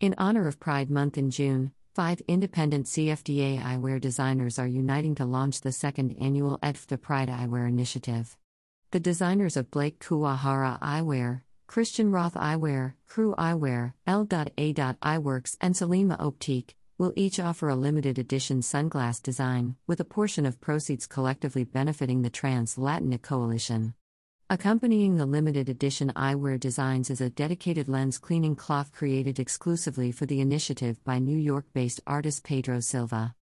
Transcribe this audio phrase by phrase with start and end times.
[0.00, 5.26] In honor of Pride Month in June, five independent CFDA eyewear designers are uniting to
[5.26, 8.34] launch the second annual EDFTA Pride Eyewear Initiative.
[8.92, 14.72] The designers of Blake Kuwahara Eyewear, Christian Roth Eyewear, Krewe Eyewear, L.A.
[14.72, 20.46] Eyeworks, and Selima Optique will each offer a limited edition sunglass design, with a portion
[20.46, 23.92] of proceeds collectively benefiting the Trans Latinx Coalition.
[24.52, 30.26] Accompanying the limited edition eyewear designs is a dedicated lens cleaning cloth created exclusively for
[30.26, 33.36] the initiative by New York based artist Pedro Silva.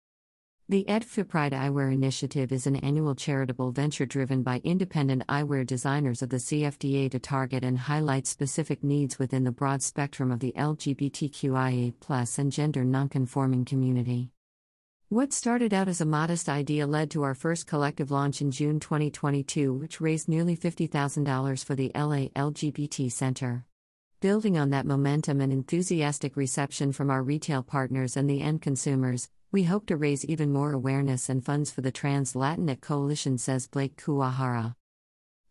[0.67, 6.23] The EDFTA Pride Eyewear Initiative is an annual charitable venture driven by independent eyewear designers
[6.23, 10.53] of the CFDA to target and highlight specific needs within the broad spectrum of the
[10.57, 14.31] LGBTQIA and gender nonconforming community.
[15.09, 18.79] What started out as a modest idea led to our first collective launch in June
[18.79, 23.65] 2022, which raised nearly $50,000 for the LA LGBT Center.
[24.19, 29.29] Building on that momentum and enthusiastic reception from our retail partners and the end consumers,
[29.51, 33.67] we hope to raise even more awareness and funds for the Trans Latinx Coalition, says
[33.67, 34.73] Blake Kuwahara.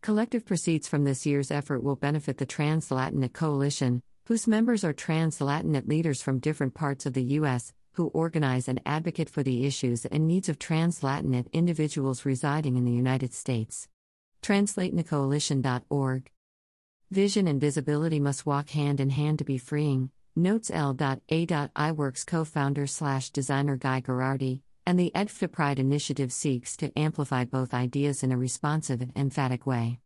[0.00, 4.92] Collective proceeds from this year's effort will benefit the Trans Latinx Coalition, whose members are
[4.92, 9.66] trans Latinx leaders from different parts of the U.S., who organize and advocate for the
[9.66, 13.88] issues and needs of trans Latinx individuals residing in the United States.
[14.42, 16.30] TransLatinxCoalition.org.
[17.10, 21.46] Vision and visibility must walk hand in hand to be freeing, notes L.A.
[21.46, 27.44] Eyeworks co founder slash designer Gai Gherardi, and the EDFTA Pride initiative seeks to amplify
[27.44, 30.00] both ideas in a responsive and emphatic way.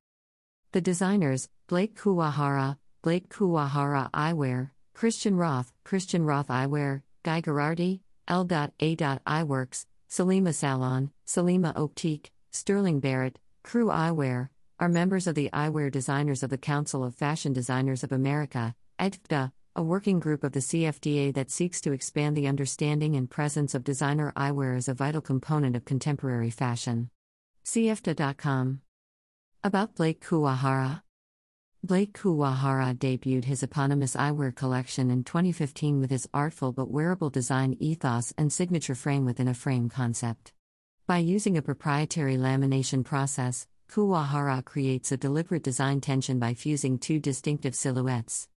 [0.73, 8.97] The designers, Blake Kuwahara, Blake Kuwahara Eyewear, Christian Roth, Christian Roth Eyewear, Gai Gherardi, L.A.
[8.97, 14.49] Eyeworks, Selima Salaun, Selima Optique, Stirling Barrett, Krewe Eyewear,
[14.81, 19.53] are members of the Eyewear Designers of the Council of Fashion Designers of America, EDFTA,
[19.77, 23.85] a working group of the CFDA that seeks to expand the understanding and presence of
[23.85, 27.11] designer eyewear as a vital component of contemporary fashion.
[27.67, 28.81] CFDA.com.
[29.63, 31.03] About Blake Kuwahara.
[31.85, 37.77] Blake Kuwahara debuted his eponymous eyewear collection in 2015 with his artful but wearable design
[37.79, 40.53] ethos and signature frame within a frame concept.
[41.07, 47.21] By using a proprietary lamination process, Kuwahara creates a deliberate design tension by fusing two
[47.21, 48.49] distinctive silhouettes.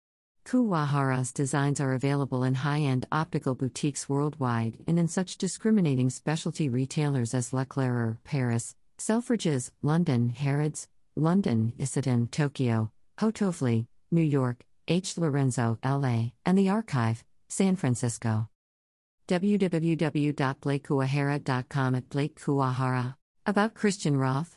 [0.47, 6.71] Kuwahara's designs are available in high end optical boutiques worldwide and in such discriminating specialty
[6.71, 15.17] retailers as L'Eclaireur, Paris, Selfridges, London, Harrods, London, Isetan, Tokyo, Hotoveli, New York, H.
[15.19, 18.49] Lorenzo, LA, and The Archive, San Francisco.
[19.29, 23.17] www.blakekuwahara.com at Blake Kuwahara.
[23.45, 24.57] About Christian Roth.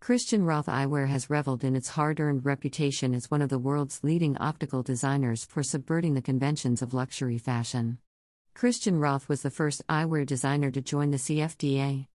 [0.00, 4.04] Christian Roth Eyewear has reveled in its hard earned reputation as one of the world's
[4.04, 7.98] leading optical designers for subverting the conventions of luxury fashion.
[8.54, 12.06] Christian Roth was the first eyewear designer to join the CFDA.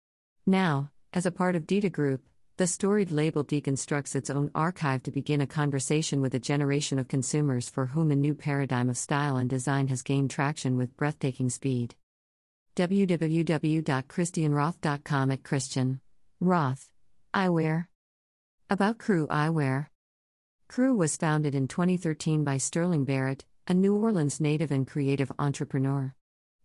[0.46, 2.22] Now, as a part of Dita Group,
[2.56, 7.06] the storied label deconstructs its own archive to begin a conversation with a generation of
[7.06, 11.50] consumers for whom a new paradigm of style and design has gained traction with breathtaking
[11.50, 11.94] speed.
[12.76, 16.00] www.christianroth.com at Christian
[16.40, 16.88] Roth
[17.34, 17.88] Eyewear.
[18.70, 19.88] About Krewe Eyewear.
[20.70, 26.14] Krewe was founded in 2013 by Stirling Barrett, a New Orleans native and creative entrepreneur.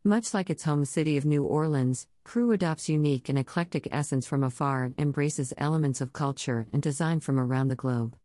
[0.03, 4.43] Much like its home city of New Orleans, Krewe adopts unique and eclectic essence from
[4.43, 8.15] afar and embraces elements of culture and design from around the globe.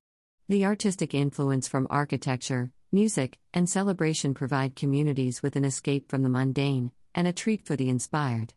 [0.48, 6.30] The artistic influence from architecture, music, and celebration provide communities with an escape from the
[6.30, 8.54] mundane and a treat for the inspired.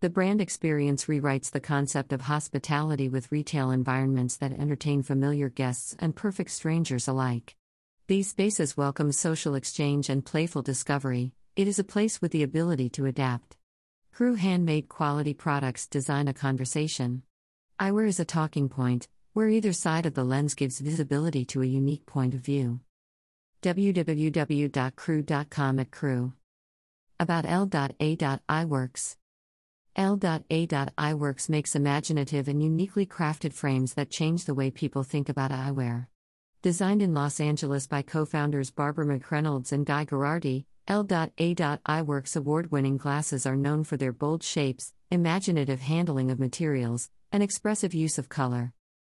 [0.00, 5.96] The brand experience rewrites the concept of hospitality with retail environments that entertain familiar guests
[5.98, 7.56] and perfect strangers alike.
[8.08, 12.88] These spaces welcome social exchange and playful discovery, it is a place with the ability
[12.88, 13.56] to adapt.
[14.14, 17.24] Krewe handmade quality products design a conversation.
[17.80, 21.66] Eyewear is a talking point, where either side of the lens gives visibility to a
[21.66, 22.78] unique point of view.
[23.62, 24.70] www.krewe.com
[25.80, 26.32] at Krewe.
[27.18, 29.16] About L.A.Eyeworks.
[29.96, 36.06] L.A.Eyeworks makes imaginative and uniquely crafted frames that change the way people think about eyewear.
[36.62, 42.96] Designed in Los Angeles by co founders Barbara McReynolds and Gai Gherardi, L.A.Eyeworks award winning
[42.96, 48.30] glasses are known for their bold shapes, imaginative handling of materials, and expressive use of
[48.30, 48.72] color.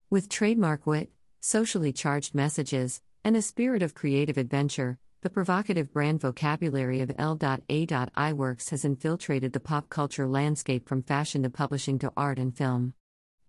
[0.09, 6.19] With trademark wit, socially charged messages, and a spirit of creative adventure, the provocative brand
[6.19, 12.38] vocabulary of L.A.Eyeworks has infiltrated the pop culture landscape from fashion to publishing to art
[12.38, 12.95] and film.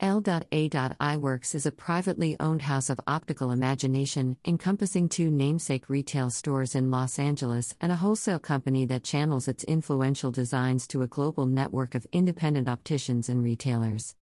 [0.02, 0.69] L.A.
[0.69, 6.90] Eyeworks is a privately owned house of optical imagination encompassing two namesake retail stores in
[6.90, 11.94] Los Angeles and a wholesale company that channels its influential designs to a global network
[11.94, 14.16] of independent opticians and retailers.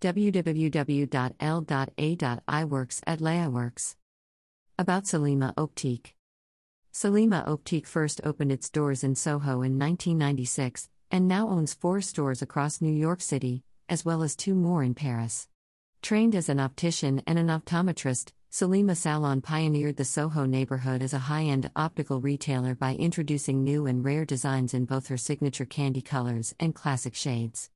[0.00, 1.10] www.l.a.eyeworks
[3.04, 3.96] at Leaworks.
[4.78, 6.14] About Selima Optique.
[6.92, 12.40] Selima Optique first opened its doors in Soho in 1996 and now owns four stores
[12.40, 15.48] across New York City, as well as two more in Paris.
[16.00, 21.18] Trained as an optician and an optometrist, Selima Salaun pioneered the Soho neighborhood as a
[21.18, 26.00] high end optical retailer by introducing new and rare designs in both her signature candy
[26.00, 27.68] colors and classic shades.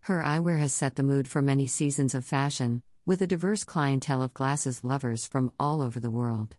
[0.00, 4.22] Her eyewear has set the mood for many seasons of fashion, with a diverse clientele
[4.22, 6.56] of glasses lovers from all over the world.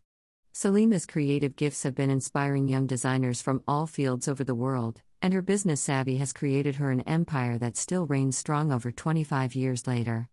[0.52, 5.34] Selima's creative gifts have been inspiring young designers from all fields over the world, and
[5.34, 9.88] her business savvy has created her an empire that still reigns strong over 25 years
[9.88, 10.30] later.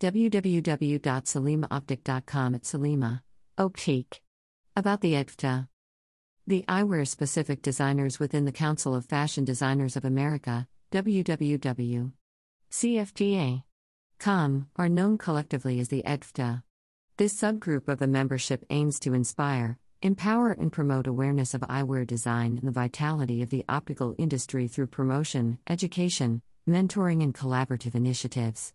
[0.00, 3.22] www.selimaoptique.com at Selima.
[3.58, 4.20] Optique.
[4.76, 5.68] About the EDFTA.
[6.46, 12.12] The eyewear specific designers within the Council of Fashion Designers of America, WWW.
[12.70, 13.62] CFDA.
[14.18, 16.62] Com, are known collectively as the EDFTA.
[17.18, 22.58] This subgroup of the membership aims to inspire, Empower and promote awareness of eyewear design
[22.58, 28.72] and the vitality of the optical industry through promotion, education, mentoring, and collaborative initiatives.